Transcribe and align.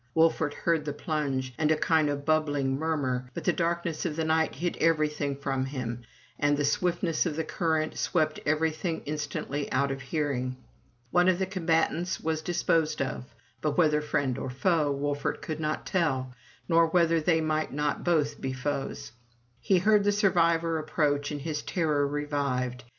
Wolfert 0.15 0.55
heard 0.55 0.83
the 0.85 0.93
plunge, 0.93 1.53
and 1.59 1.69
a 1.69 1.75
kind 1.77 2.09
of 2.09 2.25
bubbling 2.25 2.75
murmur, 2.79 3.29
but 3.35 3.43
the 3.43 3.53
darkness 3.53 4.03
of 4.03 4.15
the 4.15 4.23
night 4.25 4.55
hid 4.55 4.75
everything 4.77 5.35
from 5.35 5.65
him, 5.65 6.01
and 6.39 6.57
the 6.57 6.65
swiftness 6.65 7.27
of 7.27 7.35
the 7.35 7.43
current 7.43 7.95
swept 7.99 8.39
everything 8.43 9.03
instantly 9.05 9.71
out 9.71 9.91
of 9.91 10.01
hearing. 10.01 10.57
One 11.11 11.27
of 11.27 11.37
the 11.37 11.45
combatants 11.45 12.19
was 12.19 12.41
disposed 12.41 12.99
of, 12.99 13.25
but 13.61 13.77
whether 13.77 14.01
friend 14.01 14.39
or 14.39 14.49
foe, 14.49 14.91
Wolfert 14.91 15.39
could 15.39 15.59
not 15.59 15.85
tell, 15.85 16.33
nor 16.67 16.87
whether 16.87 17.21
they 17.21 17.39
might 17.39 17.71
not 17.71 18.03
both 18.03 18.41
be 18.41 18.53
foes. 18.53 19.11
He 19.59 19.77
heard 19.77 20.03
the 20.03 20.11
survivor 20.11 20.79
approach, 20.79 21.29
and 21.29 21.41
his 21.41 21.61
terror 21.61 22.07
revived. 22.07 22.83